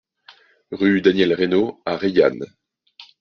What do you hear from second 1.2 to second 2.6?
Reynaud à Reillanne